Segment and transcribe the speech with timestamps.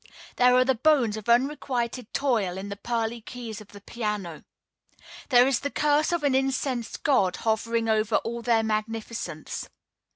[0.37, 4.43] There are the bones of unrequited toil in the pearly keys of the piano.
[5.29, 9.69] There is the curse of an incensed God hovering over all their magnificence.